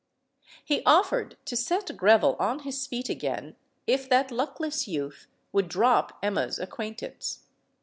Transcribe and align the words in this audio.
He 0.65 0.81
offered 0.83 1.37
to 1.45 1.55
set 1.55 1.95
Greville 1.95 2.35
on 2.39 2.61
his 2.63 2.87
feet 2.87 3.07
again 3.07 3.55
if 3.85 4.09
that 4.09 4.31
luckless 4.31 4.87
youth 4.87 5.27
would 5.51 5.69
drop 5.69 6.17
Emma's 6.23 6.57
acquaintance. 6.57 7.43